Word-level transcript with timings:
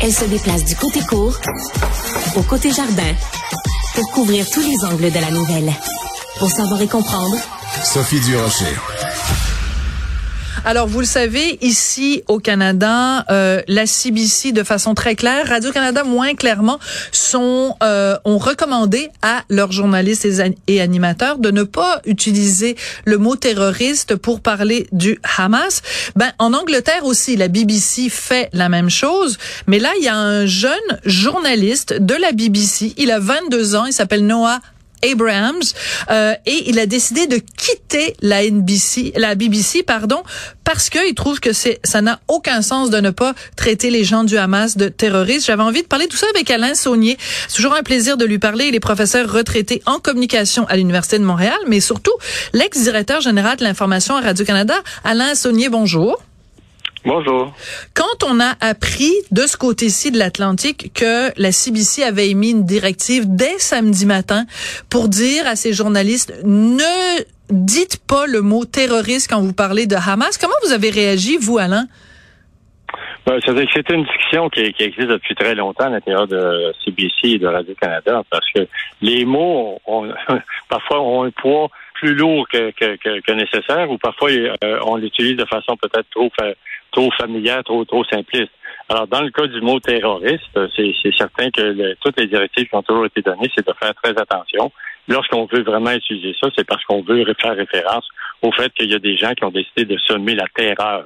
Elle 0.00 0.12
se 0.12 0.24
déplace 0.24 0.64
du 0.64 0.76
côté 0.76 1.00
court 1.00 1.36
au 2.36 2.42
côté 2.42 2.70
jardin 2.72 3.14
pour 3.94 4.10
couvrir 4.12 4.48
tous 4.48 4.60
les 4.60 4.84
angles 4.86 5.10
de 5.10 5.18
la 5.18 5.30
nouvelle. 5.30 5.72
Pour 6.38 6.50
savoir 6.50 6.80
et 6.80 6.86
comprendre, 6.86 7.36
Sophie 7.82 8.20
Durocher. 8.20 8.76
Alors, 10.64 10.86
vous 10.86 11.00
le 11.00 11.06
savez, 11.06 11.58
ici 11.62 12.22
au 12.28 12.38
Canada, 12.38 13.24
euh, 13.30 13.62
la 13.68 13.86
CBC, 13.86 14.52
de 14.52 14.62
façon 14.62 14.94
très 14.94 15.14
claire, 15.14 15.48
Radio-Canada 15.48 16.04
moins 16.04 16.34
clairement, 16.34 16.78
sont 17.12 17.76
euh, 17.82 18.16
ont 18.24 18.38
recommandé 18.38 19.08
à 19.22 19.44
leurs 19.48 19.72
journalistes 19.72 20.26
et, 20.66 20.80
animateurs 20.80 21.38
de 21.38 21.50
ne 21.50 21.62
pas 21.62 22.00
utiliser 22.04 22.76
le 23.04 23.18
mot 23.18 23.36
terroriste 23.36 24.16
pour 24.16 24.40
parler 24.40 24.86
du 24.92 25.18
Hamas. 25.38 25.82
Ben, 26.16 26.32
en 26.38 26.52
Angleterre 26.52 27.04
aussi, 27.04 27.36
la 27.36 27.48
BBC 27.48 28.08
fait 28.10 28.48
la 28.52 28.68
même 28.68 28.90
chose, 28.90 29.38
mais 29.66 29.78
là, 29.78 29.90
il 29.98 30.04
y 30.04 30.08
a 30.08 30.16
un 30.16 30.46
jeune 30.46 30.72
journaliste 31.04 31.94
de 31.94 32.14
la 32.14 32.32
BBC, 32.32 32.94
il 32.96 33.10
a 33.10 33.20
22 33.20 33.76
ans, 33.76 33.86
il 33.86 33.92
s'appelle 33.92 34.26
Noah 34.26 34.60
Abrahams 35.04 35.62
euh, 36.10 36.34
et 36.46 36.70
il 36.70 36.78
a 36.78 36.86
décidé 36.86 37.26
de 37.26 37.36
quitter 37.36 38.14
la 38.20 38.48
NBC, 38.48 39.12
la 39.16 39.34
BBC 39.34 39.82
pardon, 39.82 40.22
parce 40.64 40.90
qu'il 40.90 41.14
trouve 41.14 41.40
que 41.40 41.52
c'est 41.52 41.80
ça 41.84 42.00
n'a 42.00 42.20
aucun 42.28 42.62
sens 42.62 42.90
de 42.90 42.98
ne 43.00 43.10
pas 43.10 43.34
traiter 43.56 43.90
les 43.90 44.04
gens 44.04 44.24
du 44.24 44.36
Hamas 44.36 44.76
de 44.76 44.88
terroristes. 44.88 45.46
J'avais 45.46 45.62
envie 45.62 45.82
de 45.82 45.86
parler 45.86 46.06
tout 46.06 46.16
ça 46.16 46.26
avec 46.34 46.50
Alain 46.50 46.74
Saunier. 46.74 47.16
C'est 47.48 47.56
toujours 47.56 47.74
un 47.74 47.82
plaisir 47.82 48.16
de 48.16 48.24
lui 48.24 48.38
parler. 48.38 48.66
Il 48.66 48.74
est 48.74 48.80
professeur 48.80 49.30
retraité 49.30 49.82
en 49.86 49.98
communication 49.98 50.66
à 50.68 50.76
l'Université 50.76 51.18
de 51.18 51.24
Montréal, 51.24 51.58
mais 51.66 51.80
surtout 51.80 52.12
l'ex-directeur 52.52 53.20
général 53.20 53.56
de 53.56 53.64
l'information 53.64 54.16
à 54.16 54.20
Radio-Canada. 54.20 54.74
Alain 55.04 55.34
Saunier, 55.34 55.68
bonjour. 55.68 56.22
Bonjour. 57.04 57.52
Quand 57.94 58.26
on 58.26 58.40
a 58.40 58.54
appris 58.60 59.12
de 59.30 59.42
ce 59.42 59.56
côté-ci 59.56 60.10
de 60.10 60.18
l'Atlantique 60.18 60.92
que 60.94 61.30
la 61.40 61.52
CBC 61.52 62.02
avait 62.02 62.30
émis 62.30 62.50
une 62.50 62.64
directive 62.64 63.24
dès 63.26 63.58
samedi 63.58 64.04
matin 64.04 64.44
pour 64.90 65.08
dire 65.08 65.46
à 65.46 65.54
ses 65.54 65.72
journalistes 65.72 66.34
ne 66.44 67.22
dites 67.50 67.98
pas 68.06 68.26
le 68.26 68.42
mot 68.42 68.64
terroriste 68.64 69.30
quand 69.30 69.40
vous 69.40 69.54
parlez 69.54 69.86
de 69.86 69.96
Hamas, 69.96 70.38
comment 70.38 70.54
vous 70.66 70.72
avez 70.72 70.90
réagi, 70.90 71.38
vous, 71.40 71.58
Alain? 71.58 71.86
Ben, 73.26 73.38
c'est 73.44 73.90
une 73.90 74.04
discussion 74.04 74.48
qui, 74.48 74.60
existe 74.60 75.08
depuis 75.08 75.34
très 75.34 75.54
longtemps 75.54 75.84
à 75.84 75.90
l'intérieur 75.90 76.26
de 76.26 76.72
CBC 76.82 77.34
et 77.34 77.38
de 77.38 77.46
Radio-Canada 77.46 78.22
parce 78.30 78.50
que 78.54 78.66
les 79.02 79.24
mots, 79.24 79.78
ont, 79.86 80.10
parfois, 80.68 81.00
ont 81.00 81.24
un 81.24 81.30
poids 81.30 81.68
plus 81.94 82.14
lourd 82.14 82.46
que, 82.48 82.70
que, 82.70 83.32
nécessaire 83.32 83.90
ou 83.90 83.98
parfois 83.98 84.30
euh, 84.30 84.78
on 84.86 84.96
l'utilise 84.96 85.36
de 85.36 85.44
façon 85.44 85.76
peut-être 85.76 86.08
trop 86.10 86.30
trop 86.98 87.10
familière, 87.12 87.62
trop, 87.62 87.84
trop 87.84 88.04
simpliste. 88.04 88.50
Alors, 88.88 89.06
dans 89.06 89.22
le 89.22 89.30
cas 89.30 89.46
du 89.46 89.60
mot 89.60 89.78
terroriste, 89.78 90.58
c'est 90.74 91.16
certain 91.16 91.50
que 91.50 91.94
toutes 92.02 92.18
les 92.18 92.26
directives 92.26 92.68
qui 92.68 92.74
ont 92.74 92.82
toujours 92.82 93.06
été 93.06 93.22
données, 93.22 93.50
c'est 93.54 93.66
de 93.66 93.72
faire 93.80 93.94
très 94.02 94.10
attention. 94.10 94.72
Lorsqu'on 95.06 95.46
veut 95.46 95.62
vraiment 95.62 95.92
utiliser 95.92 96.34
ça, 96.40 96.48
c'est 96.56 96.66
parce 96.66 96.84
qu'on 96.84 97.02
veut 97.02 97.24
faire 97.40 97.54
référence 97.54 98.06
au 98.42 98.50
fait 98.52 98.72
qu'il 98.74 98.90
y 98.90 98.94
a 98.94 98.98
des 98.98 99.16
gens 99.16 99.32
qui 99.34 99.44
ont 99.44 99.50
décidé 99.50 99.84
de 99.84 99.96
semer 99.98 100.34
la 100.34 100.46
terreur. 100.54 101.04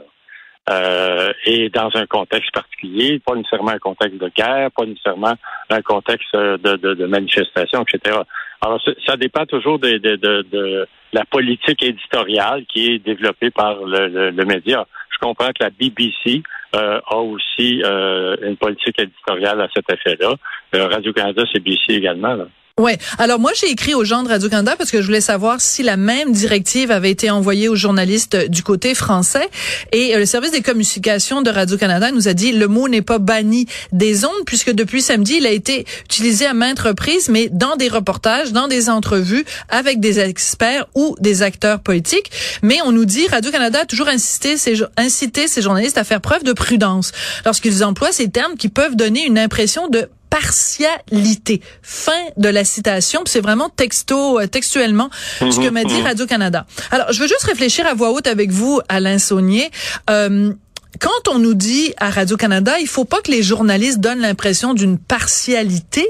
Euh, 0.71 1.33
et 1.45 1.69
dans 1.71 1.91
un 1.95 2.07
contexte 2.07 2.53
particulier, 2.53 3.21
pas 3.25 3.35
nécessairement 3.35 3.73
un 3.73 3.79
contexte 3.79 4.19
de 4.19 4.31
guerre, 4.35 4.71
pas 4.71 4.87
nécessairement 4.87 5.35
un 5.71 5.83
contexte 5.83 6.33
de, 6.35 6.77
de, 6.77 7.07
manifestation, 7.07 7.83
etc. 7.83 8.19
Alors, 8.61 8.81
ça 9.05 9.17
dépend 9.17 9.45
toujours 9.45 9.81
de, 9.81 9.99
de, 9.99 10.87
la 11.13 11.25
politique 11.25 11.83
éditoriale 11.83 12.65
qui 12.67 12.93
est 12.93 12.99
développée 13.01 13.51
par 13.51 13.85
le, 13.85 14.31
le 14.31 14.45
média 14.45 14.87
comprends 15.23 15.49
que 15.49 15.63
la 15.63 15.71
BBC 15.71 16.43
euh, 16.75 17.01
a 17.07 17.17
aussi 17.17 17.83
euh, 17.85 18.37
une 18.43 18.57
politique 18.57 18.99
éditoriale 18.99 19.61
à 19.61 19.69
cet 19.75 19.91
effet-là. 19.91 20.35
Euh, 20.75 20.89
Radio-Canada, 20.89 21.45
c'est 21.53 21.61
BBC 21.61 21.95
également. 21.95 22.35
Là. 22.35 22.47
Ouais. 22.81 22.97
Alors 23.19 23.39
moi 23.39 23.53
j'ai 23.55 23.71
écrit 23.71 23.93
aux 23.93 24.05
gens 24.05 24.23
de 24.23 24.29
Radio 24.29 24.49
Canada 24.49 24.77
parce 24.79 24.91
que 24.91 25.03
je 25.03 25.07
voulais 25.07 25.21
savoir 25.21 25.61
si 25.61 25.83
la 25.83 25.99
même 25.99 26.33
directive 26.33 26.91
avait 26.91 27.11
été 27.11 27.29
envoyée 27.29 27.69
aux 27.69 27.77
journalistes 27.77 28.49
du 28.49 28.63
côté 28.63 28.95
français 28.95 29.47
et 29.93 30.17
le 30.17 30.25
service 30.25 30.53
des 30.53 30.63
communications 30.63 31.43
de 31.43 31.51
Radio 31.51 31.77
Canada 31.77 32.11
nous 32.13 32.29
a 32.29 32.33
dit 32.33 32.51
le 32.51 32.69
mot 32.69 32.89
n'est 32.89 33.03
pas 33.03 33.19
banni 33.19 33.67
des 33.93 34.25
ondes 34.25 34.45
puisque 34.47 34.71
depuis 34.71 35.03
samedi 35.03 35.35
il 35.37 35.47
a 35.47 35.51
été 35.51 35.85
utilisé 36.07 36.47
à 36.47 36.55
maintes 36.55 36.79
reprises 36.79 37.29
mais 37.29 37.51
dans 37.53 37.77
des 37.77 37.89
reportages, 37.89 38.53
dans 38.53 38.69
des 38.69 38.89
entrevues 38.89 39.45
avec 39.69 40.01
des 40.01 40.19
experts 40.19 40.87
ou 40.95 41.15
des 41.21 41.43
acteurs 41.43 41.81
politiques. 41.81 42.31
Mais 42.63 42.79
on 42.87 42.93
nous 42.93 43.05
dit 43.05 43.29
Radio 43.29 43.51
Canada 43.51 43.81
a 43.83 43.87
toujours 43.87 44.09
insisté 44.09 44.57
ces, 44.57 44.83
incité 44.97 45.47
ces 45.47 45.61
journalistes 45.61 45.99
à 45.99 46.05
faire 46.05 46.23
preuve 46.23 46.43
de 46.43 46.55
prudence 46.55 47.13
lorsqu'ils 47.45 47.85
emploient 47.85 48.13
ces 48.13 48.31
termes 48.31 48.57
qui 48.57 48.71
peuvent 48.71 48.97
donner 48.97 49.27
une 49.27 49.39
impression 49.39 49.89
de 49.89 50.09
partialité. 50.33 51.61
Fin 51.83 52.25
de 52.39 52.49
la 52.49 52.65
citation. 52.65 53.21
C'est 53.27 53.43
vraiment 53.43 53.69
texto, 53.69 54.41
euh, 54.41 54.47
textuellement 54.47 55.11
ce 55.41 55.61
que 55.61 55.69
m'a 55.69 55.85
dit 55.85 55.95
mhm. 55.95 56.07
Radio-Canada. 56.07 56.67
Alors, 56.91 57.13
je 57.13 57.21
veux 57.21 57.29
juste 57.29 57.43
réfléchir 57.43 57.87
à 57.87 57.93
voix 57.93 58.13
haute 58.13 58.27
avec 58.27 58.51
vous, 58.51 58.81
Alain 58.89 59.19
Saunier. 59.19 59.71
Euh, 60.09 60.55
quand 61.01 61.29
on 61.29 61.39
nous 61.39 61.53
dit 61.53 61.93
à 61.99 62.09
Radio-Canada, 62.09 62.79
il 62.81 62.87
faut 62.87 63.05
pas 63.05 63.21
que 63.21 63.31
les 63.31 63.43
journalistes 63.43 64.01
donnent 64.01 64.21
l'impression 64.21 64.73
d'une 64.73 64.99
partialité, 64.99 66.07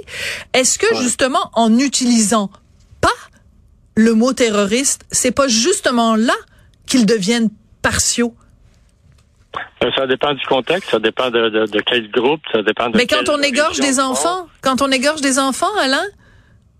est-ce 0.53 0.79
que 0.79 0.87
justement 1.01 1.51
en 1.55 1.77
utilisant 1.79 2.51
pas 3.01 3.09
le 3.97 4.15
mot 4.15 4.33
terroriste, 4.33 5.03
c'est 5.11 5.33
pas 5.33 5.49
justement 5.49 6.15
là 6.15 6.35
qu'ils 6.87 7.07
deviennent 7.07 7.51
partiaux? 7.81 8.35
Euh, 9.85 9.91
ça 9.97 10.07
dépend 10.07 10.33
du 10.35 10.47
contexte, 10.47 10.91
ça 10.91 10.99
dépend 10.99 11.31
de, 11.31 11.49
de, 11.49 11.81
quel 11.81 12.11
groupe, 12.11 12.41
ça 12.51 12.63
dépend 12.63 12.89
de. 12.89 12.97
Mais 12.97 13.07
quand 13.07 13.29
on 13.29 13.41
égorge 13.43 13.81
des 13.81 14.01
enfants, 14.01 14.47
quand 14.63 14.81
on 14.83 14.91
égorge 14.91 15.21
des 15.21 15.39
enfants, 15.39 15.75
Alain? 15.81 16.05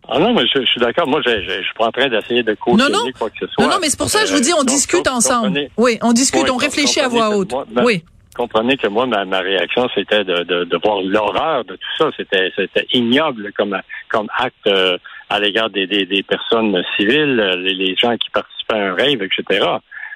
Ah 0.09 0.19
non, 0.19 0.33
mais 0.35 0.43
je, 0.53 0.65
suis 0.65 0.81
d'accord. 0.81 1.07
Moi, 1.07 1.21
je, 1.25 1.31
je, 1.31 1.63
suis 1.63 1.75
pas 1.79 1.87
en 1.87 1.93
train 1.93 2.09
d'essayer 2.09 2.43
de 2.43 2.55
cautionner 2.55 2.93
non, 2.93 3.05
non. 3.05 3.13
quoi 3.19 3.31
que 3.31 3.39
ce 3.41 3.47
soit. 3.47 3.65
Non, 3.65 3.71
non, 3.71 3.77
mais 3.81 3.89
c'est 3.89 3.99
pour 3.99 4.09
ça 4.09 4.23
que 4.23 4.29
je 4.29 4.35
vous 4.35 4.41
dis, 4.41 4.53
on 4.53 4.63
euh, 4.63 4.65
discute 4.65 5.07
ensemble. 5.07 5.69
Oui, 5.77 5.99
on 6.03 6.13
discute, 6.13 6.51
on 6.51 6.57
réfléchit 6.57 7.01
à 7.01 7.09
voix 7.09 7.31
haute. 7.31 7.53
oui. 7.85 8.03
Comprenez 8.35 8.79
que 8.79 8.87
moi, 8.87 9.05
ma, 9.05 9.41
réaction, 9.41 9.89
c'était 9.95 10.25
de, 10.25 10.45
de, 10.45 10.65
de, 10.65 10.81
voir 10.83 11.03
l'horreur 11.03 11.67
de 11.67 11.75
tout 11.75 11.97
ça. 11.99 12.07
C'était, 12.17 12.51
c'était 12.57 12.87
ignoble 12.95 13.53
comme, 13.53 13.79
comme 14.09 14.27
acte 14.39 14.67
euh, 14.67 14.97
à 15.29 15.39
l'égard 15.39 15.69
des, 15.69 15.87
des, 15.87 16.07
des, 16.07 16.23
personnes 16.23 16.83
civiles, 16.97 17.37
les, 17.59 17.75
les, 17.75 17.95
gens 17.95 18.17
qui 18.17 18.31
participaient 18.31 18.75
à 18.75 18.87
un 18.87 18.95
rêve, 18.95 19.23
etc. 19.23 19.67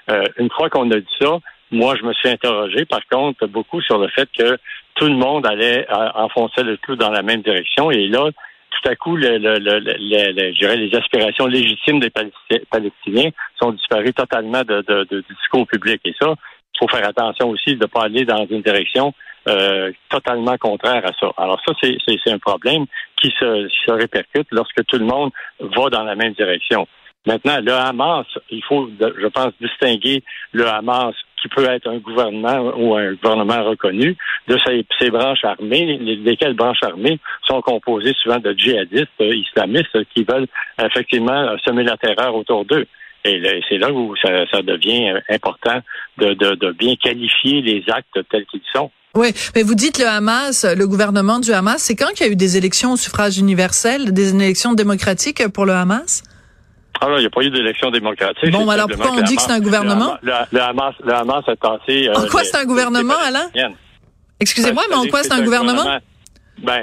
Euh, 0.08 0.24
une 0.38 0.48
fois 0.50 0.70
qu'on 0.70 0.90
a 0.92 0.98
dit 0.98 1.06
ça, 1.20 1.38
moi, 1.70 1.94
je 1.96 2.04
me 2.04 2.12
suis 2.14 2.28
interrogé, 2.28 2.84
par 2.84 3.04
contre, 3.10 3.46
beaucoup 3.46 3.80
sur 3.82 3.98
le 3.98 4.08
fait 4.08 4.28
que 4.36 4.56
tout 4.94 5.06
le 5.06 5.16
monde 5.16 5.46
allait 5.46 5.86
euh, 5.90 6.08
enfoncer 6.14 6.62
le 6.62 6.76
clou 6.76 6.96
dans 6.96 7.10
la 7.10 7.22
même 7.22 7.42
direction. 7.42 7.90
Et 7.90 8.06
là, 8.08 8.30
tout 8.70 8.88
à 8.88 8.94
coup, 8.96 9.16
le, 9.16 9.38
le, 9.38 9.58
le, 9.58 10.74
les 10.74 10.94
aspirations 10.96 11.46
légitimes 11.46 12.00
des 12.00 12.10
Palestiniens 12.70 13.30
sont 13.60 13.72
disparues 13.72 14.12
totalement 14.12 14.62
de, 14.62 15.04
du 15.10 15.24
discours 15.34 15.66
public. 15.66 16.00
Et 16.04 16.14
ça, 16.20 16.34
il 16.74 16.78
faut 16.78 16.88
faire 16.88 17.08
attention 17.08 17.48
aussi 17.48 17.74
de 17.74 17.80
ne 17.80 17.86
pas 17.86 18.04
aller 18.04 18.24
dans 18.24 18.46
une 18.46 18.62
direction 18.62 19.12
euh, 19.48 19.92
totalement 20.08 20.56
contraire 20.58 21.04
à 21.04 21.12
ça. 21.18 21.32
Alors 21.36 21.60
ça, 21.66 21.72
c'est 21.80 22.30
un 22.30 22.38
problème 22.38 22.84
qui 23.20 23.28
se, 23.38 23.66
qui 23.68 23.76
se 23.86 23.92
répercute 23.92 24.48
lorsque 24.50 24.84
tout 24.86 24.98
le 24.98 25.06
monde 25.06 25.30
va 25.60 25.88
dans 25.88 26.04
la 26.04 26.14
même 26.14 26.34
direction. 26.34 26.86
Maintenant, 27.24 27.58
le 27.60 27.72
Hamas, 27.72 28.26
il 28.50 28.62
faut, 28.62 28.88
je 29.00 29.26
pense, 29.28 29.52
distinguer 29.60 30.22
le 30.52 30.66
Hamas 30.68 31.14
qui 31.40 31.48
peut 31.48 31.64
être 31.64 31.88
un 31.88 31.98
gouvernement 31.98 32.72
ou 32.76 32.94
un 32.94 33.14
gouvernement 33.14 33.64
reconnu, 33.64 34.16
de 34.48 34.58
ces, 34.98 35.10
branches 35.10 35.44
armées, 35.44 35.98
lesquelles 35.98 36.54
branches 36.54 36.82
armées 36.82 37.18
sont 37.46 37.60
composées 37.60 38.14
souvent 38.22 38.38
de 38.38 38.52
djihadistes 38.52 39.08
euh, 39.20 39.34
islamistes 39.34 40.04
qui 40.14 40.24
veulent 40.24 40.48
effectivement 40.82 41.56
semer 41.64 41.84
la 41.84 41.96
terreur 41.96 42.34
autour 42.34 42.64
d'eux. 42.64 42.86
Et 43.24 43.62
c'est 43.68 43.78
là 43.78 43.92
où 43.92 44.14
ça, 44.16 44.62
devient 44.62 45.14
important 45.28 45.80
de, 46.18 46.72
bien 46.72 46.94
qualifier 46.94 47.60
les 47.60 47.84
actes 47.88 48.20
tels 48.30 48.46
qu'ils 48.46 48.60
sont. 48.72 48.90
Oui, 49.14 49.32
mais 49.54 49.62
vous 49.62 49.74
dites 49.74 49.98
le 49.98 50.06
Hamas, 50.06 50.64
le 50.64 50.86
gouvernement 50.86 51.40
du 51.40 51.52
Hamas, 51.52 51.82
c'est 51.82 51.96
quand 51.96 52.10
qu'il 52.14 52.26
y 52.26 52.28
a 52.28 52.32
eu 52.32 52.36
des 52.36 52.56
élections 52.56 52.92
au 52.92 52.96
suffrage 52.96 53.38
universel, 53.38 54.12
des 54.12 54.34
élections 54.34 54.74
démocratiques 54.74 55.48
pour 55.48 55.64
le 55.64 55.72
Hamas? 55.72 56.22
Ah 57.00 57.08
non, 57.08 57.16
il 57.16 57.20
n'y 57.20 57.26
a 57.26 57.30
pas 57.30 57.42
eu 57.42 57.50
d'élection 57.50 57.90
démocratique. 57.90 58.50
Bon, 58.50 58.68
alors 58.68 58.88
pourquoi 58.88 59.12
on 59.12 59.22
dit 59.22 59.36
que 59.36 59.42
c'est 59.42 59.52
un 59.52 59.60
gouvernement? 59.60 60.16
Le, 60.22 60.60
Hamas, 60.60 60.94
le 61.04 61.14
Hamas 61.14 61.44
a 61.46 61.56
tenté... 61.56 62.08
Euh, 62.08 62.14
en 62.14 62.26
quoi 62.26 62.44
c'est 62.44 62.56
un 62.56 62.64
gouvernement, 62.64 63.14
Alain? 63.24 63.50
Excusez-moi, 64.40 64.84
mais 64.88 64.96
en 64.96 65.06
quoi 65.06 65.22
c'est 65.22 65.32
un 65.32 65.42
gouvernement? 65.42 65.84
Ben, 66.58 66.82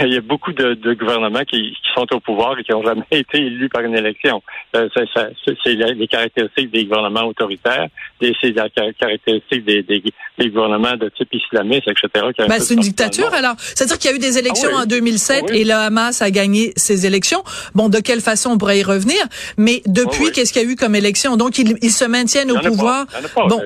il 0.00 0.12
y 0.12 0.16
a 0.16 0.20
beaucoup 0.20 0.52
de, 0.52 0.74
de 0.74 0.94
gouvernements 0.94 1.44
qui, 1.44 1.72
qui, 1.72 1.92
sont 1.94 2.06
au 2.12 2.20
pouvoir 2.20 2.58
et 2.58 2.62
qui 2.62 2.70
n'ont 2.70 2.84
jamais 2.84 3.02
été 3.10 3.38
élus 3.38 3.68
par 3.68 3.82
une 3.82 3.96
élection. 3.96 4.42
Euh, 4.76 4.88
c'est 4.94 5.74
les 5.74 6.08
caractéristiques 6.08 6.70
des 6.70 6.84
gouvernements 6.84 7.26
autoritaires, 7.26 7.88
c'est 8.20 8.54
la 8.54 8.68
caractéristique 8.68 9.64
des, 9.64 9.82
des, 9.82 10.02
des, 10.38 10.50
gouvernements 10.50 10.96
de 10.96 11.08
type 11.08 11.34
islamiste, 11.34 11.88
etc. 11.88 12.26
Ben, 12.38 12.60
c'est 12.60 12.74
une 12.74 12.80
dictature 12.80 13.32
alors. 13.34 13.54
C'est-à-dire 13.58 13.98
qu'il 13.98 14.10
y 14.10 14.14
a 14.14 14.16
eu 14.16 14.20
des 14.20 14.38
élections 14.38 14.70
ah 14.72 14.82
en 14.82 14.86
2007 14.86 15.44
ah 15.48 15.54
et 15.54 15.64
le 15.64 15.72
Hamas 15.72 16.22
a 16.22 16.30
gagné 16.30 16.72
ces 16.76 17.06
élections. 17.06 17.42
Bon, 17.74 17.88
de 17.88 17.98
quelle 17.98 18.20
façon 18.20 18.50
on 18.50 18.58
pourrait 18.58 18.78
y 18.78 18.84
revenir? 18.84 19.20
Mais 19.56 19.82
depuis, 19.86 20.26
ah 20.28 20.30
qu'est-ce 20.32 20.52
qu'il 20.52 20.62
y 20.62 20.66
a 20.66 20.68
eu 20.68 20.76
comme 20.76 20.94
élection? 20.94 21.36
Donc, 21.36 21.58
ils, 21.58 21.76
ils 21.82 21.90
se 21.90 22.04
maintiennent 22.04 22.52
au 22.52 22.58
pouvoir. 22.58 23.06
Bon. 23.34 23.60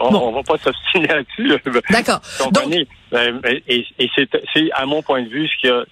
on, 0.00 0.30
ne 0.30 0.34
va 0.34 0.42
pas 0.42 0.58
s'obstiner 0.58 1.06
là-dessus. 1.08 1.50
D'accord. 1.90 2.20
Donc, 2.52 2.72
et, 3.12 3.86
et 3.98 4.10
c'est 4.16 4.72
à 4.72 4.86
mon 4.86 5.02
point 5.02 5.22
de 5.22 5.28
vue 5.28 5.48
ce 5.48 5.58
qui 5.58 5.68
a, 5.68 5.84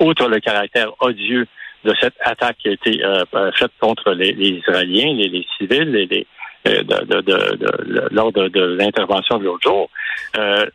outre 0.00 0.28
le 0.28 0.40
caractère 0.40 0.92
odieux 1.00 1.46
de 1.84 1.94
cette 2.00 2.14
attaque 2.20 2.58
qui 2.58 2.68
a 2.68 2.72
été 2.72 3.04
euh, 3.04 3.24
euh, 3.34 3.50
faite 3.52 3.72
contre 3.80 4.12
les, 4.12 4.30
Israéliens, 4.30 5.14
les, 5.14 5.46
civils, 5.56 5.90
les, 5.90 6.26
euh, 6.68 6.82
de, 6.82 7.20
de, 7.20 7.56
de, 7.56 8.08
lors 8.10 8.32
de, 8.32 8.76
l'intervention 8.76 9.38
de 9.38 9.44
l'autre 9.44 9.68
jour. 9.68 9.88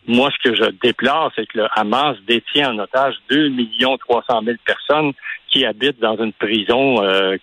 moi, 0.08 0.30
ce 0.32 0.50
que 0.50 0.56
je 0.56 0.72
déplore, 0.82 1.32
c'est 1.36 1.46
que 1.46 1.60
le 1.60 1.68
Hamas 1.76 2.18
détient 2.28 2.74
en 2.74 2.80
otage 2.80 3.16
2 3.30 3.52
300 4.00 4.42
000 4.44 4.58
personnes 4.66 5.14
qui 5.52 5.66
habitent 5.66 6.00
dans 6.00 6.18
une 6.18 6.34
prison 6.34 6.96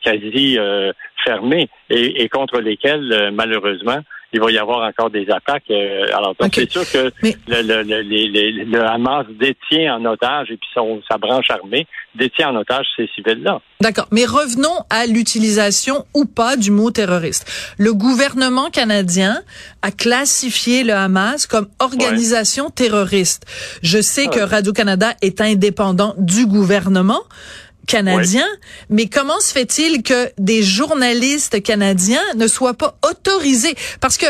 quasi 0.02 0.58
fermée 1.24 1.68
et, 1.88 2.22
et, 2.22 2.28
contre 2.28 2.60
lesquelles, 2.60 3.30
malheureusement, 3.32 4.00
il 4.32 4.40
va 4.40 4.50
y 4.50 4.58
avoir 4.58 4.86
encore 4.86 5.10
des 5.10 5.28
attaques. 5.30 5.70
Euh, 5.70 6.06
alors, 6.14 6.34
donc, 6.38 6.52
c'est 6.54 6.70
sûr 6.70 6.88
que 6.90 7.12
le, 7.22 7.62
le, 7.62 7.82
le, 7.82 8.64
le, 8.64 8.84
Hamas 8.84 9.26
détient 9.38 9.96
en 9.96 10.04
otage, 10.04 10.50
et 10.50 10.56
puis 10.56 10.68
son, 10.74 11.02
sa 11.10 11.18
branche 11.18 11.50
armée 11.50 11.86
détient 12.14 12.50
en 12.50 12.56
otage 12.56 12.86
ces 12.96 13.08
civils-là. 13.14 13.60
D'accord. 13.80 14.06
Mais 14.12 14.24
revenons 14.26 14.84
à 14.90 15.06
l'utilisation 15.06 16.04
ou 16.14 16.24
pas 16.24 16.56
du 16.56 16.70
mot 16.70 16.90
terroriste. 16.90 17.74
Le 17.78 17.92
gouvernement 17.94 18.70
canadien 18.70 19.40
a 19.82 19.90
classifié 19.90 20.84
le 20.84 20.92
Hamas 20.92 21.46
comme 21.46 21.68
organisation 21.80 22.70
terroriste. 22.70 23.46
Je 23.82 24.00
sais 24.00 24.26
que. 24.28 24.42
Radio-Canada 24.52 25.14
est 25.22 25.40
indépendant 25.40 26.14
du 26.18 26.46
gouvernement, 26.46 27.20
canadien, 27.86 28.46
mais 28.90 29.08
comment 29.08 29.40
se 29.40 29.52
fait-il 29.52 30.02
que 30.02 30.30
des 30.38 30.62
journalistes 30.62 31.62
canadiens 31.62 32.22
ne 32.36 32.46
soient 32.46 32.74
pas 32.74 32.96
autorisés? 33.08 33.74
Parce 34.00 34.16
que 34.16 34.26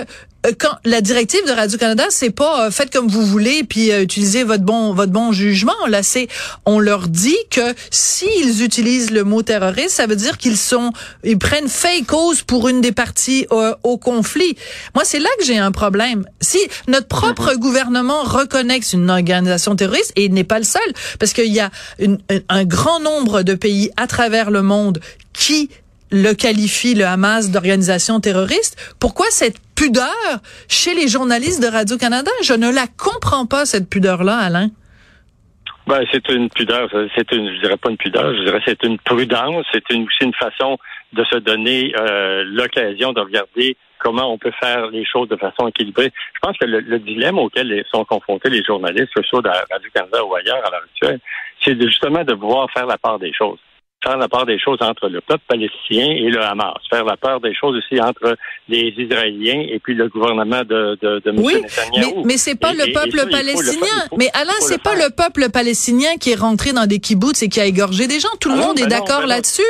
quand 0.59 0.77
la 0.85 1.01
directive 1.01 1.41
de 1.47 1.53
Radio 1.53 1.79
Canada, 1.79 2.05
c'est 2.11 2.31
pas 2.31 2.67
euh, 2.67 2.71
faites 2.71 2.93
comme 2.93 3.09
vous 3.09 3.25
voulez 3.25 3.65
puis 3.65 3.93
euh, 3.93 4.03
utilisez 4.03 4.45
votre 4.45 4.65
bon 4.65 4.93
votre 4.93 5.13
bon 5.13 5.33
jugement. 5.33 5.87
Là, 5.89 6.03
c'est 6.03 6.29
on 6.67 6.79
leur 6.79 7.09
dit 7.09 7.37
que 7.51 7.75
s'ils 7.91 8.63
utilisent 8.63 9.11
le 9.11 9.25
mot 9.25 9.43
terroriste, 9.43 9.91
ça 9.91 10.07
veut 10.07 10.17
dire 10.17 10.39
qu'ils 10.39 10.57
sont 10.57 10.93
ils 11.25 11.39
prennent 11.39 11.69
fake 11.69 12.07
cause 12.07 12.43
pour 12.43 12.69
une 12.69 12.81
des 12.81 12.93
parties 12.93 13.47
au 13.83 13.97
conflit. 13.99 14.57
Moi, 14.95 15.05
c'est 15.05 15.19
là 15.19 15.29
que 15.39 15.45
j'ai 15.45 15.59
un 15.59 15.73
problème. 15.73 16.25
Si 16.41 16.59
notre 16.89 17.07
propre 17.07 17.53
mm-hmm. 17.53 17.59
gouvernement 17.59 18.23
reconnaît 18.23 18.81
que 18.81 18.87
c'est 18.87 18.97
une 18.97 19.11
organisation 19.11 19.77
terroriste 19.77 20.13
et 20.17 20.25
il 20.25 20.35
n'est 20.35 20.45
pas 20.45 20.59
le 20.59 20.65
seul, 20.65 20.83
parce 21.19 21.33
qu'il 21.33 21.53
y 21.53 21.61
a 21.61 21.71
un 22.49 22.65
grand 22.65 23.01
nombre 23.01 23.43
de 23.43 23.55
pays 23.55 23.91
à 23.97 24.07
travers 24.07 24.51
le 24.51 24.63
monde 24.63 25.01
qui 25.33 25.71
le 26.13 26.35
qualifie, 26.35 26.95
le 26.95 27.05
Hamas, 27.05 27.51
d'organisation 27.51 28.21
terroriste. 28.21 28.95
Pourquoi 29.01 29.27
cette 29.31 29.57
pudeur 29.75 30.39
chez 30.69 30.95
les 30.95 31.09
journalistes 31.09 31.63
de 31.63 31.69
Radio-Canada? 31.69 32.31
Je 32.45 32.53
ne 32.53 32.71
la 32.71 32.87
comprends 32.87 33.47
pas, 33.47 33.65
cette 33.65 33.89
pudeur-là, 33.89 34.37
Alain. 34.37 34.69
Ben, 35.87 36.05
c'est 36.13 36.29
une 36.29 36.49
pudeur, 36.49 36.89
c'est 37.17 37.33
une, 37.33 37.57
je 37.57 37.61
dirais 37.61 37.77
pas 37.77 37.91
une 37.91 37.97
pudeur, 37.97 38.33
je 38.37 38.45
dirais 38.45 38.61
c'est 38.65 38.85
une 38.85 38.99
prudence, 38.99 39.67
c'est 39.73 39.83
une, 39.91 40.05
aussi 40.05 40.23
une 40.23 40.35
façon 40.35 40.79
de 41.13 41.25
se 41.25 41.39
donner 41.39 41.93
euh, 41.99 42.45
l'occasion 42.47 43.13
de 43.13 43.21
regarder 43.21 43.77
comment 43.99 44.33
on 44.33 44.39
peut 44.39 44.53
faire 44.61 44.89
les 44.91 45.05
choses 45.05 45.29
de 45.29 45.37
façon 45.37 45.67
équilibrée. 45.67 46.13
Je 46.35 46.39
pense 46.41 46.57
que 46.57 46.67
le, 46.67 46.99
dilemme 47.01 47.39
auquel 47.39 47.85
sont 47.93 48.05
confrontés 48.05 48.49
les 48.49 48.63
journalistes, 48.63 49.13
que 49.13 49.23
ce 49.23 49.29
soit 49.29 49.47
à 49.47 49.65
Radio-Canada 49.73 50.25
ou 50.25 50.35
ailleurs 50.37 50.65
à 50.65 50.71
l'heure 50.71 50.85
actuelle, 50.85 51.19
c'est 51.65 51.81
justement 51.81 52.23
de 52.23 52.35
pouvoir 52.35 52.71
faire 52.71 52.87
la 52.87 52.99
part 52.99 53.19
des 53.19 53.33
choses 53.33 53.59
faire 54.03 54.17
la 54.17 54.29
part 54.29 54.47
des 54.47 54.59
choses 54.59 54.79
entre 54.81 55.09
le 55.09 55.21
peuple 55.21 55.43
palestinien 55.49 56.07
et 56.07 56.29
le 56.29 56.43
Hamas, 56.43 56.75
faire 56.91 57.05
la 57.05 57.17
part 57.17 57.41
des 57.41 57.55
choses 57.55 57.77
aussi 57.77 58.01
entre 58.01 58.37
les 58.69 58.95
Israéliens 58.99 59.65
et 59.69 59.79
puis 59.79 59.95
le 59.95 60.09
gouvernement 60.09 60.63
de, 60.63 60.99
de, 61.01 61.21
de 61.25 61.33
oui, 61.41 61.57
Mais, 61.97 62.15
mais 62.25 62.37
c'est 62.37 62.55
pas 62.55 62.73
le 62.73 62.93
peuple 62.93 63.31
palestinien. 63.31 64.07
mais 64.17 64.31
Alain, 64.35 64.53
c'est 64.61 64.83
pas 64.83 64.95
le 64.95 65.11
peuple 65.11 65.51
palestinien 65.51 66.17
qui 66.21 66.31
est 66.31 66.39
rentré 66.39 66.73
dans 66.73 66.87
des 66.87 66.99
kibbutz 66.99 67.43
et 67.43 67.49
qui 67.49 67.61
a 67.61 67.67
égorgé 67.67 68.07
des 68.07 68.21
gens. 68.21 68.29
Tout 68.41 68.49
le 68.49 68.57
ah 68.57 68.67
monde 68.67 68.79
est 68.79 68.87
d'accord 68.87 69.27
là-dessus. 69.27 69.63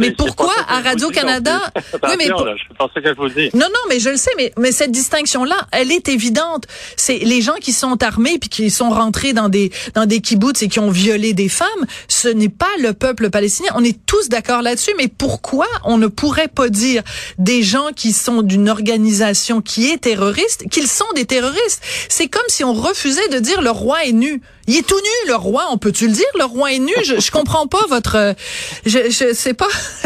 Mais, 0.00 0.10
pourquoi 0.12 0.52
à 0.68 0.80
Radio-Canada? 0.80 1.60
oui, 2.02 2.14
mais 2.18 2.26
je 2.26 3.14
vous 3.16 3.28
dis. 3.28 3.50
Non, 3.54 3.66
non, 3.66 3.80
mais 3.88 3.98
je 3.98 4.10
le 4.10 4.16
sais, 4.16 4.30
mais, 4.36 4.52
mais 4.58 4.72
cette 4.72 4.92
distinction-là, 4.92 5.56
elle 5.72 5.92
est 5.92 6.08
évidente. 6.08 6.64
C'est 6.96 7.18
les 7.18 7.40
gens 7.40 7.56
qui 7.60 7.72
sont 7.72 8.02
armés 8.02 8.38
puis 8.40 8.48
qui 8.48 8.70
sont 8.70 8.90
rentrés 8.90 9.32
dans 9.32 9.48
des, 9.48 9.70
dans 9.94 10.06
des 10.06 10.20
kibbutz 10.20 10.62
et 10.62 10.68
qui 10.68 10.80
ont 10.80 10.90
violé 10.90 11.32
des 11.32 11.48
femmes. 11.48 11.68
Ce 12.08 12.28
n'est 12.28 12.48
pas 12.48 12.66
le 12.80 12.92
peuple 12.92 13.30
palestinien 13.30 13.73
on 13.74 13.84
est 13.84 14.04
tous 14.06 14.28
d'accord 14.28 14.62
là-dessus, 14.62 14.92
mais 14.96 15.08
pourquoi 15.08 15.66
on 15.84 15.98
ne 15.98 16.06
pourrait 16.06 16.48
pas 16.48 16.68
dire 16.68 17.02
des 17.38 17.62
gens 17.62 17.90
qui 17.94 18.12
sont 18.12 18.42
d'une 18.42 18.68
organisation 18.68 19.60
qui 19.60 19.90
est 19.90 20.02
terroriste, 20.02 20.68
qu'ils 20.70 20.86
sont 20.86 21.10
des 21.14 21.26
terroristes? 21.26 21.82
C'est 22.08 22.28
comme 22.28 22.48
si 22.48 22.64
on 22.64 22.72
refusait 22.72 23.28
de 23.28 23.38
dire 23.38 23.62
le 23.62 23.70
roi 23.70 24.04
est 24.04 24.12
nu. 24.12 24.40
Il 24.66 24.76
est 24.76 24.88
tout 24.88 24.96
nu, 24.96 25.28
le 25.28 25.36
roi. 25.36 25.64
On 25.70 25.78
peut-tu 25.78 26.06
le 26.06 26.12
dire, 26.12 26.24
le 26.38 26.44
roi 26.44 26.72
est 26.72 26.78
nu? 26.78 26.94
Je, 27.04 27.20
je 27.20 27.30
comprends 27.30 27.66
pas 27.66 27.84
votre, 27.88 28.34
je, 28.86 29.10
je 29.10 29.34
sais 29.34 29.54
pas. 29.54 29.68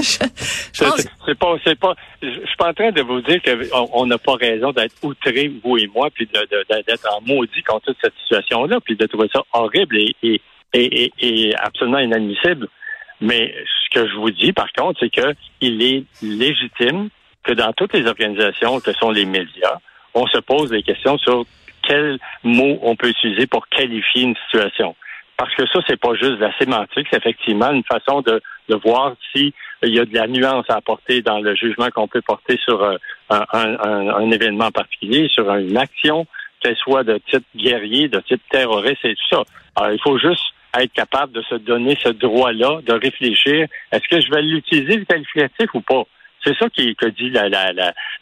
Je, 0.73 0.85
C'est 1.27 1.39
pas, 1.39 1.55
c'est 1.65 1.79
pas, 1.79 1.95
je 2.23 2.29
suis 2.29 2.57
pas 2.59 2.69
en 2.69 2.75
train 2.75 2.91
de 2.91 3.03
vous 3.03 3.21
dire 3.21 3.41
qu'on 3.43 4.07
n'a 4.07 4.19
pas 4.19 4.35
raison 4.35 4.73
d'être 4.73 4.95
outré, 5.03 5.53
vous 5.63 5.77
et 5.77 5.87
moi, 5.95 6.09
puis 6.13 6.27
d'être 6.27 7.09
en 7.13 7.21
maudit 7.21 7.63
contre 7.63 7.87
toute 7.87 7.97
cette 8.03 8.15
situation-là, 8.23 8.79
puis 8.85 8.97
de 8.97 9.07
trouver 9.07 9.29
ça 9.33 9.43
horrible 9.53 9.99
et, 9.99 10.15
et, 10.23 10.41
et, 10.73 11.13
et 11.21 11.55
absolument 11.57 11.99
inadmissible. 11.99 12.69
Mais 13.21 13.55
ce 13.65 14.01
que 14.01 14.09
je 14.09 14.15
vous 14.15 14.31
dis, 14.31 14.53
par 14.53 14.73
contre, 14.73 15.01
c'est 15.01 15.11
qu'il 15.11 15.83
est 15.83 16.05
légitime 16.23 17.09
que 17.43 17.53
dans 17.53 17.73
toutes 17.73 17.95
les 17.95 18.07
organisations 18.07 18.81
que 18.81 18.93
sont 18.93 19.11
les 19.11 19.25
médias, 19.25 19.79
on 20.15 20.27
se 20.27 20.39
pose 20.39 20.71
des 20.71 20.83
questions 20.83 21.19
sur 21.19 21.45
quels 21.83 22.19
mots 22.45 22.79
on 22.83 22.97
peut 22.97 23.09
utiliser 23.09 23.47
pour 23.47 23.67
qualifier 23.69 24.23
une 24.23 24.37
situation. 24.45 24.95
Parce 25.37 25.55
que 25.55 25.67
ça, 25.69 25.79
c'est 25.87 25.99
pas 25.99 26.15
juste 26.15 26.33
de 26.33 26.45
la 26.45 26.57
sémantique, 26.59 27.07
c'est 27.11 27.17
effectivement 27.17 27.71
une 27.71 27.85
façon 27.85 28.23
de, 28.23 28.43
de 28.69 28.75
voir 28.75 29.15
s'il 29.33 29.53
y 29.85 30.01
a 30.01 30.05
de 30.05 30.15
la 30.15 30.27
nuance 30.27 30.67
à 30.69 30.75
apporter 30.75 31.23
dans 31.23 31.39
le 31.39 31.55
jugement 31.55 31.89
qu'on 31.91 32.09
peut 32.09 32.23
porter 32.23 32.59
sur 32.65 32.83
euh, 32.83 32.97
un, 33.31 33.45
un, 33.53 34.09
un, 34.09 34.31
événement 34.33 34.73
particulier, 34.73 35.29
sur 35.33 35.49
une 35.55 35.77
action, 35.77 36.27
qu'elle 36.61 36.77
soit 36.77 37.05
de 37.05 37.21
type 37.31 37.45
guerrier, 37.55 38.09
de 38.09 38.19
type 38.21 38.43
terroriste 38.51 39.05
et 39.05 39.15
tout 39.15 39.37
ça. 39.37 39.43
Alors, 39.77 39.93
il 39.93 40.01
faut 40.01 40.19
juste 40.19 40.43
être 40.77 40.93
capable 40.93 41.33
de 41.33 41.43
se 41.43 41.55
donner 41.55 41.97
ce 42.03 42.11
droit-là, 42.11 42.81
de 42.87 42.93
réfléchir, 42.93 43.67
est-ce 43.93 44.09
que 44.09 44.21
je 44.21 44.31
vais 44.31 44.43
l'utiliser 44.43 44.99
le 44.99 45.05
qualificatif 45.05 45.75
ou 45.75 45.81
pas? 45.81 46.03
C'est 46.45 46.57
ça 46.57 46.69
qui, 46.71 46.95
que 46.95 47.07
dit 47.07 47.31
la, 47.31 47.49
la, 47.49 47.73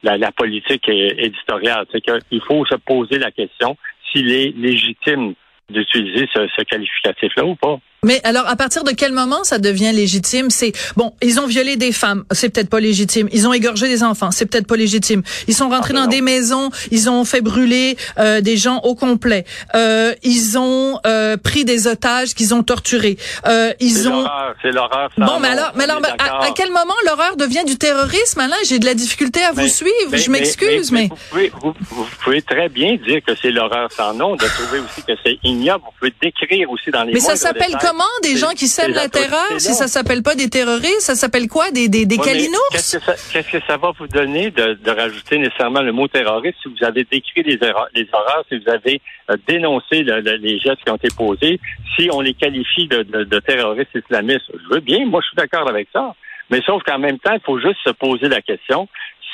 la, 0.03 0.17
la 0.17 0.33
politique 0.33 0.89
éditoriale. 0.89 1.87
C'est 1.93 2.01
qu'il 2.01 2.41
faut 2.47 2.65
se 2.65 2.77
poser 2.77 3.19
la 3.19 3.31
question 3.31 3.77
s'il 4.11 4.31
est 4.33 4.57
légitime 4.57 5.35
d'utiliser 5.69 6.27
ce, 6.35 6.49
ce 6.57 6.63
qualificatif-là 6.63 7.45
ou 7.45 7.57
pas. 7.57 7.79
Mais 8.03 8.21
alors, 8.25 8.47
à 8.49 8.57
partir 8.57 8.85
de 8.85 8.93
quel 8.93 9.13
moment 9.13 9.43
ça 9.45 9.59
devient 9.59 9.93
légitime? 9.93 10.51
C'est 10.51 10.73
bon, 10.97 11.13
ils 11.23 11.41
ont 11.41 11.47
violé 11.47 11.77
des 11.77 11.93
femmes, 11.93 12.25
c'est 12.31 12.51
peut-être 12.51 12.71
pas 12.71 12.81
légitime. 12.81 13.29
Ils 13.33 13.49
ont 13.49 13.53
égorgé 13.53 13.89
des 13.89 14.03
enfants, 14.03 14.31
c'est 14.31 14.47
peut-être 14.47 14.67
pas 14.67 14.77
légitime. 14.77 15.23
Ils 15.49 15.55
sont 15.55 15.69
rentrés 15.69 15.95
ah, 15.97 16.03
dans 16.03 16.07
des 16.07 16.21
maisons, 16.21 16.71
ils 16.91 17.11
ont 17.11 17.25
fait 17.25 17.41
brûler 17.41 17.97
euh, 18.19 18.41
des 18.41 18.57
gens 18.57 18.81
au 18.85 18.95
complet. 18.95 19.45
Euh, 19.75 20.15
ils 20.23 20.59
ont 20.59 21.01
euh, 21.07 21.37
pris 21.37 21.65
des 21.65 21.87
otages 21.87 22.35
qu'ils 22.35 22.55
ont 22.55 22.63
torturés. 22.63 23.17
Euh, 23.47 23.73
ils 23.81 24.09
ont. 24.09 24.27
C'est 24.63 24.71
l'horreur. 24.71 25.11
Bon, 25.19 25.41
mais 25.41 25.49
alors, 25.49 25.73
mais 25.75 25.85
alors, 25.85 26.01
à, 26.19 26.51
quel 26.55 26.69
moment 26.69 26.95
l'horreur 27.07 27.37
devient 27.37 27.65
du 27.65 27.77
terrorisme 27.77 28.41
Là, 28.41 28.57
j'ai 28.65 28.79
de 28.79 28.87
la 28.87 28.95
difficulté 28.95 29.43
à 29.43 29.53
vous 29.53 29.67
suivre. 29.67 30.17
je 30.17 30.31
m'excuse, 30.31 30.93
mais, 30.93 31.09
Vous, 31.09 31.17
pouvez, 31.31 31.53
vous, 31.61 31.75
vous, 31.91 32.07
pouvez, 32.23 32.43
très 32.43 32.69
bien 32.69 32.97
dire 32.97 33.21
que 33.27 33.35
c'est 33.41 33.51
l'horreur 33.51 33.91
sans 33.91 34.15
nom, 34.15 34.37
de 34.37 34.45
trouver 34.45 34.79
aussi 34.79 35.03
que 35.03 35.13
c'est 35.25 35.39
ignoble. 35.43 35.85
Vous 35.85 35.93
pouvez 35.99 36.15
décrire 36.23 36.71
aussi 36.71 36.91
dans 36.91 37.03
les. 37.03 37.13
Mais 37.15 37.21
ça 37.21 37.37
s'appelle 37.37 37.77
comment 37.87 38.05
des 38.23 38.37
gens 38.37 38.51
qui 38.51 38.67
sèment 38.67 38.95
la 38.95 39.09
terreur? 39.09 39.47
si 39.59 39.75
ça 39.75 39.87
s'appelle 39.87 40.23
pas 40.23 40.35
des 40.35 40.49
terroristes? 40.49 41.01
Ça 41.01 41.15
s'appelle 41.15 41.49
quoi? 41.49 41.71
Des, 41.71 41.89
des, 41.89 42.07
des 42.07 42.17
Qu'est-ce 42.19 43.51
que, 43.51 43.61
ça 43.67 43.77
va 43.77 43.93
vous 43.99 44.09
donner 44.09 44.51
de, 44.51 44.75
de, 44.75 44.91
rajouter 44.91 45.39
nécessairement 45.39 45.83
le 45.83 45.93
mot 45.93 46.09
terroriste 46.09 46.59
si 46.63 46.69
vous 46.69 46.85
avez 46.85 47.05
décrit 47.05 47.43
les, 47.43 47.59
erreurs, 47.63 47.89
les 47.95 48.09
horreurs, 48.13 48.45
si 48.51 48.59
vous 48.59 48.71
avez 48.71 49.01
euh, 49.31 49.37
dénoncé 49.47 50.03
les 50.03 50.59
gestes 50.59 50.83
qui 50.85 50.91
ont 50.91 50.97
été 50.97 51.09
posés, 51.17 51.61
si 51.97 52.09
on 52.13 52.21
les 52.21 52.35
qualifie 52.35 52.87
de, 52.89 53.03
de, 53.03 53.39
terroristes 53.41 53.95
islamistes? 53.95 54.51
Je 54.53 54.75
veux 54.75 54.81
bien, 54.81 55.07
moi 55.07 55.21
je 55.23 55.29
suis 55.29 55.37
d'accord 55.37 55.69
avec 55.69 55.89
ça. 55.93 56.15
Mais 56.51 56.61
sauf 56.65 56.83
qu'en 56.85 56.99
même 56.99 57.19
temps, 57.19 57.35
il 57.35 57.41
faut 57.45 57.59
juste 57.59 57.79
se 57.85 57.91
poser 57.91 58.29
la 58.29 58.41
question 58.41 58.89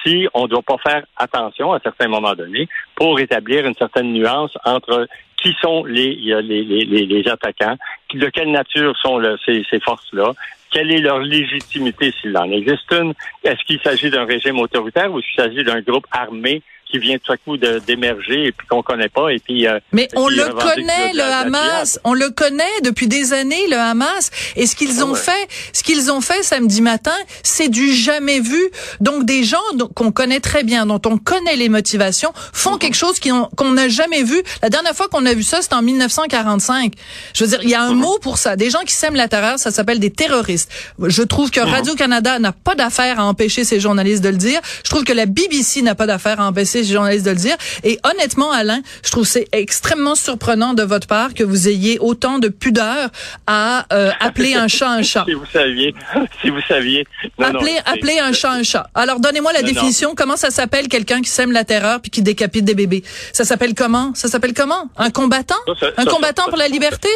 si 0.04 0.28
on 0.34 0.44
ne 0.44 0.48
doit 0.48 0.62
pas 0.62 0.78
faire 0.78 1.04
attention 1.16 1.72
à 1.72 1.80
certains 1.80 2.08
moments 2.08 2.34
donnés 2.34 2.68
pour 2.94 3.20
établir 3.20 3.66
une 3.66 3.74
certaine 3.74 4.12
nuance 4.12 4.56
entre 4.64 5.06
qui 5.36 5.54
sont 5.60 5.84
les, 5.84 7.26
attaquants, 7.28 7.76
de 8.14 8.28
quelle 8.28 8.52
nature 8.52 8.96
sont 8.96 9.20
ces, 9.44 9.64
ces 9.68 9.80
forces-là, 9.80 10.32
quelle 10.70 10.92
est 10.92 11.00
leur 11.00 11.18
légitimité 11.18 12.12
s'il 12.20 12.36
en 12.36 12.50
existe 12.50 12.90
une, 12.92 13.12
est-ce 13.44 13.62
qu'il 13.64 13.80
s'agit 13.80 14.10
d'un 14.10 14.24
régime 14.24 14.58
autoritaire 14.58 15.12
ou 15.12 15.20
qu'il 15.20 15.34
s'agit 15.34 15.64
d'un 15.64 15.80
groupe 15.80 16.06
armé 16.10 16.62
qui 16.92 16.98
vient 16.98 17.16
tout 17.18 17.32
à 17.32 17.36
coup 17.38 17.56
d'émerger 17.56 18.46
et 18.46 18.52
puis 18.52 18.66
qu'on 18.66 18.82
connaît 18.82 19.08
pas 19.08 19.30
et 19.30 19.38
puis. 19.38 19.66
Euh, 19.66 19.80
Mais 19.92 20.08
on 20.14 20.28
le 20.28 20.44
connaît, 20.50 21.12
le 21.14 21.22
Hamas. 21.22 21.98
On 22.04 22.12
le 22.12 22.28
connaît 22.30 22.80
depuis 22.84 23.08
des 23.08 23.32
années, 23.32 23.66
le 23.68 23.76
Hamas. 23.76 24.30
Et 24.56 24.66
ce 24.66 24.76
qu'ils 24.76 25.00
ah 25.00 25.06
ont 25.06 25.14
fait, 25.14 25.48
ce 25.72 25.82
qu'ils 25.82 26.12
ont 26.12 26.20
fait 26.20 26.42
samedi 26.42 26.82
matin, 26.82 27.16
c'est 27.42 27.68
du 27.68 27.92
jamais 27.92 28.40
vu. 28.40 28.60
Donc 29.00 29.24
des 29.24 29.42
gens 29.42 29.56
qu'on 29.94 30.12
connaît 30.12 30.40
très 30.40 30.64
bien, 30.64 30.84
dont 30.84 31.00
on 31.06 31.16
connaît 31.16 31.56
les 31.56 31.70
motivations, 31.70 32.32
font 32.52 32.76
mm-hmm. 32.76 32.78
quelque 32.78 32.96
chose 32.96 33.20
qu'on 33.56 33.70
n'a 33.72 33.88
jamais 33.88 34.22
vu. 34.22 34.42
La 34.62 34.68
dernière 34.68 34.94
fois 34.94 35.08
qu'on 35.08 35.24
a 35.24 35.32
vu 35.32 35.42
ça, 35.42 35.62
c'était 35.62 35.74
en 35.74 35.82
1945. 35.82 36.92
Je 37.34 37.44
veux 37.44 37.50
dire, 37.50 37.60
il 37.62 37.70
y 37.70 37.74
a 37.74 37.82
un 37.82 37.94
mot 37.94 38.18
pour 38.20 38.36
ça. 38.36 38.56
Des 38.56 38.68
gens 38.68 38.80
qui 38.80 38.92
sèment 38.92 39.16
la 39.16 39.28
terreur, 39.28 39.58
ça 39.58 39.70
s'appelle 39.70 39.98
des 39.98 40.10
terroristes. 40.10 40.70
Je 41.00 41.22
trouve 41.22 41.50
que 41.50 41.60
mm-hmm. 41.60 41.70
Radio-Canada 41.70 42.38
n'a 42.38 42.52
pas 42.52 42.74
d'affaire 42.74 43.18
à 43.18 43.24
empêcher 43.24 43.64
ces 43.64 43.80
journalistes 43.80 44.22
de 44.22 44.28
le 44.28 44.36
dire. 44.36 44.60
Je 44.84 44.90
trouve 44.90 45.04
que 45.04 45.12
la 45.14 45.24
BBC 45.24 45.80
n'a 45.80 45.94
pas 45.94 46.06
d'affaire 46.06 46.38
à 46.38 46.46
empêcher 46.46 46.81
ces 46.84 46.92
journalistes 46.92 47.24
de 47.24 47.30
le 47.30 47.36
dire. 47.36 47.56
Et 47.84 47.98
honnêtement, 48.04 48.52
Alain, 48.52 48.80
je 49.04 49.10
trouve 49.10 49.26
c'est 49.26 49.48
extrêmement 49.52 50.14
surprenant 50.14 50.74
de 50.74 50.82
votre 50.82 51.06
part 51.06 51.34
que 51.34 51.44
vous 51.44 51.68
ayez 51.68 51.98
autant 51.98 52.38
de 52.38 52.48
pudeur 52.48 53.10
à 53.46 53.86
euh, 53.92 54.10
appeler 54.20 54.54
un 54.54 54.68
chat 54.68 54.90
un 54.90 55.02
chat. 55.02 55.24
si 55.28 55.34
vous 55.34 55.46
saviez, 55.52 55.94
si 56.42 56.50
vous 56.50 56.60
saviez. 56.68 57.06
appeler, 57.38 57.76
appeler 57.84 58.18
un 58.18 58.32
chat 58.32 58.52
un 58.52 58.62
chat. 58.62 58.88
Alors 58.94 59.20
donnez-moi 59.20 59.52
la 59.52 59.62
définition. 59.62 60.14
Comment 60.16 60.36
ça 60.36 60.50
s'appelle 60.50 60.88
quelqu'un 60.88 61.22
qui 61.22 61.30
sème 61.30 61.52
la 61.52 61.64
terreur 61.64 62.00
puis 62.00 62.10
qui 62.10 62.22
décapite 62.22 62.64
des 62.64 62.74
bébés? 62.74 63.02
Ça 63.32 63.44
s'appelle 63.44 63.74
comment? 63.74 64.12
Ça 64.14 64.28
s'appelle 64.28 64.54
comment? 64.54 64.88
Un 64.96 65.10
combattant? 65.10 65.54
Un 65.96 66.04
combattant 66.04 66.44
pour 66.48 66.58
la 66.58 66.68
liberté? 66.68 67.08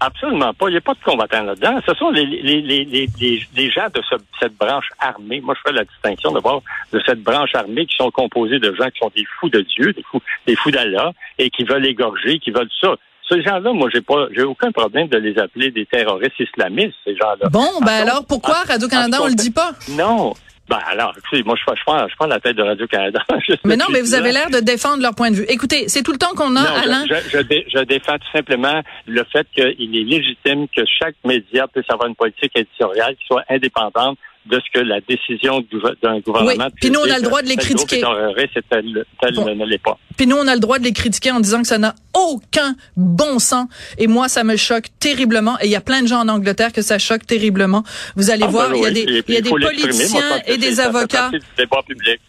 Absolument 0.00 0.52
pas. 0.52 0.68
Il 0.68 0.72
n'y 0.72 0.78
a 0.78 0.80
pas 0.80 0.94
de 0.94 1.04
combattants 1.04 1.42
là-dedans. 1.42 1.80
Ce 1.86 1.94
sont 1.94 2.10
les, 2.10 2.26
les, 2.26 2.60
les, 2.60 3.08
les, 3.16 3.70
gens 3.70 3.86
de 3.94 4.02
cette 4.40 4.56
branche 4.56 4.88
armée. 4.98 5.40
Moi, 5.40 5.54
je 5.56 5.70
fais 5.70 5.74
la 5.74 5.84
distinction 5.84 6.32
de 6.32 6.40
voir 6.40 6.60
de 6.92 7.00
cette 7.06 7.22
branche 7.22 7.54
armée 7.54 7.86
qui 7.86 7.96
sont 7.96 8.10
composés 8.10 8.58
de 8.58 8.74
gens 8.74 8.90
qui 8.90 8.98
sont 8.98 9.12
des 9.14 9.24
fous 9.38 9.48
de 9.48 9.60
Dieu, 9.60 9.92
des 9.92 10.02
fous, 10.02 10.20
des 10.46 10.56
fous 10.56 10.70
d'Allah, 10.70 11.12
et 11.38 11.50
qui 11.50 11.64
veulent 11.64 11.86
égorger, 11.86 12.38
qui 12.38 12.50
veulent 12.50 12.70
ça. 12.80 12.96
Ces 13.28 13.42
gens-là, 13.42 13.72
moi, 13.72 13.88
j'ai 13.92 14.02
pas, 14.02 14.26
j'ai 14.34 14.42
aucun 14.42 14.70
problème 14.70 15.08
de 15.08 15.16
les 15.16 15.38
appeler 15.38 15.70
des 15.70 15.86
terroristes 15.86 16.38
islamistes, 16.38 16.94
ces 17.04 17.16
gens-là. 17.16 17.48
Bon, 17.50 17.80
ben 17.80 18.06
alors 18.06 18.26
pourquoi 18.26 18.56
Radio-Canada, 18.68 19.18
on 19.22 19.28
le 19.28 19.34
dit 19.34 19.50
pas? 19.50 19.72
Non, 19.90 20.34
ben 20.68 20.78
alors, 20.86 21.12
écoutez, 21.18 21.42
moi 21.42 21.56
je, 21.56 21.74
je, 21.74 21.82
prends, 21.84 22.08
je 22.08 22.16
prends 22.16 22.26
la 22.26 22.40
tête 22.40 22.56
de 22.56 22.62
Radio-Canada. 22.62 23.22
mais 23.64 23.76
non, 23.76 23.84
mais 23.90 24.00
vous 24.00 24.14
avez 24.14 24.32
l'air 24.32 24.48
de 24.48 24.60
défendre 24.60 25.02
leur 25.02 25.14
point 25.14 25.30
de 25.30 25.36
vue. 25.36 25.44
Écoutez, 25.48 25.88
c'est 25.88 26.02
tout 26.02 26.12
le 26.12 26.18
temps 26.18 26.34
qu'on 26.34 26.56
a, 26.56 26.62
Alain. 26.62 27.04
Je, 27.06 27.14
je, 27.38 27.62
je, 27.68 27.84
défends 27.84 28.18
tout 28.18 28.30
simplement 28.32 28.80
le 29.06 29.24
fait 29.24 29.46
qu'il 29.54 29.96
est 29.96 30.04
légitime 30.04 30.66
que 30.68 30.82
chaque 30.86 31.16
média 31.24 31.66
puisse 31.68 31.88
avoir 31.90 32.08
une 32.08 32.14
politique 32.14 32.52
éditoriale 32.56 33.14
qui 33.16 33.26
soit 33.26 33.44
indépendante 33.50 34.18
de 34.46 34.60
ce 34.60 34.78
que 34.78 34.84
la 34.84 35.00
décision 35.00 35.64
d'un 36.02 36.20
gouvernement. 36.20 36.66
Oui. 36.66 36.72
Puis 36.80 36.90
nous, 36.90 37.00
on 37.00 37.10
a 37.10 37.16
le 37.16 37.22
droit 37.22 37.42
de 37.42 37.48
les 37.48 37.56
critiquer. 37.56 38.02
Puis 40.16 40.26
nous, 40.26 40.36
on 40.36 40.46
a 40.46 40.54
le 40.54 40.60
droit 40.60 40.78
de 40.78 40.84
les 40.84 40.92
critiquer 40.92 41.30
en 41.30 41.40
disant 41.40 41.62
que 41.62 41.68
ça 41.68 41.78
n'a 41.78 41.94
aucun 42.14 42.76
bon 42.96 43.38
sens. 43.38 43.68
Et 43.98 44.06
moi, 44.06 44.28
ça 44.28 44.44
me 44.44 44.56
choque 44.56 44.86
terriblement. 45.00 45.58
Et 45.60 45.66
il 45.66 45.70
y 45.70 45.76
a 45.76 45.80
plein 45.80 46.02
de 46.02 46.06
gens 46.06 46.20
en 46.20 46.28
Angleterre 46.28 46.72
que 46.72 46.82
ça 46.82 46.98
choque 46.98 47.26
terriblement. 47.26 47.84
Vous 48.16 48.30
allez 48.30 48.44
ah, 48.44 48.48
voir, 48.48 48.70
ben 48.70 48.76
il 48.76 48.82
y 48.82 48.86
a 48.86 48.90
des, 48.90 49.24
il 49.28 49.34
y 49.34 49.36
a 49.38 49.40
des 49.40 49.50
politiciens 49.50 50.40
et 50.46 50.58
des 50.58 50.80
avocats 50.80 51.30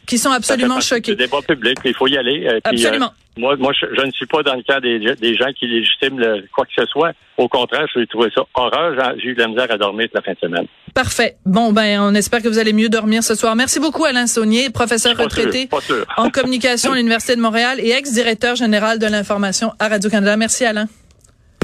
qui 0.05 0.17
sont 0.17 0.31
absolument 0.31 0.79
choqués. 0.79 1.11
Le 1.11 1.17
débat 1.17 1.41
public, 1.41 1.77
il 1.83 1.93
faut 1.93 2.07
y 2.07 2.17
aller. 2.17 2.47
Euh, 2.47 2.59
absolument. 2.63 3.11
Moi, 3.37 3.55
moi 3.57 3.71
je, 3.73 4.05
ne 4.05 4.11
suis 4.11 4.25
pas 4.25 4.43
dans 4.43 4.55
le 4.55 4.63
cas 4.63 4.79
des, 4.79 4.99
des 4.99 5.35
gens 5.35 5.51
qui 5.57 5.67
légitiment 5.67 6.21
quoi 6.53 6.65
que 6.65 6.71
ce 6.75 6.85
soit. 6.85 7.11
Au 7.37 7.49
contraire, 7.49 7.85
je 7.93 7.99
vais 7.99 8.05
trouver 8.05 8.29
ça 8.33 8.43
horreur. 8.53 9.15
J'ai 9.17 9.29
eu 9.29 9.33
de 9.33 9.41
la 9.41 9.47
misère 9.49 9.69
à 9.69 9.77
dormir 9.77 10.05
toute 10.05 10.15
la 10.15 10.21
fin 10.21 10.33
de 10.33 10.39
semaine. 10.39 10.67
Parfait. 10.93 11.35
Bon, 11.45 11.73
ben, 11.73 11.99
on 11.99 12.15
espère 12.15 12.41
que 12.41 12.47
vous 12.47 12.59
allez 12.59 12.71
mieux 12.71 12.87
dormir 12.87 13.23
ce 13.23 13.35
soir. 13.35 13.55
Merci 13.55 13.81
beaucoup, 13.81 14.05
Alain 14.05 14.27
Saunier, 14.27 14.69
professeur 14.69 15.17
retraité 15.17 15.67
en 16.17 16.29
communication 16.29 16.93
à 16.93 16.95
l'Université 16.95 17.35
de 17.35 17.41
Montréal 17.41 17.79
et 17.81 17.89
ex-directeur 17.91 18.55
général 18.55 18.99
de 18.99 19.07
l'information 19.07 19.73
à 19.79 19.89
Radio-Canada. 19.89 20.37
Merci, 20.37 20.63
Alain. 20.65 20.87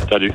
Salut. 0.09 0.33